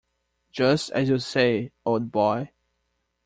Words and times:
Just 0.51 0.89
as 0.93 1.09
you 1.09 1.19
say, 1.19 1.73
old 1.85 2.11
boy. 2.11 2.49